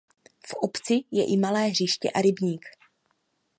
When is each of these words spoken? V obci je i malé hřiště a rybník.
V 0.47 0.53
obci 0.53 1.03
je 1.11 1.25
i 1.27 1.37
malé 1.37 1.67
hřiště 1.67 2.11
a 2.11 2.21
rybník. 2.21 2.65